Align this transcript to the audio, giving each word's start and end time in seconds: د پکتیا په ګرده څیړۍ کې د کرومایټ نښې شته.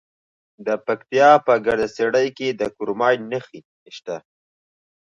د 0.65 0.67
پکتیا 0.85 1.29
په 1.45 1.53
ګرده 1.65 1.87
څیړۍ 1.95 2.27
کې 2.37 2.47
د 2.59 2.61
کرومایټ 2.75 3.19
نښې 3.31 3.59
شته. 3.95 4.17